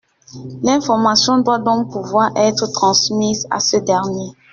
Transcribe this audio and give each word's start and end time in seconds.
L’information 0.63 1.37
doit 1.43 1.59
donc 1.59 1.91
pouvoir 1.91 2.31
être 2.35 2.65
transmise 2.71 3.45
à 3.51 3.59
ce 3.59 3.77
dernier. 3.77 4.31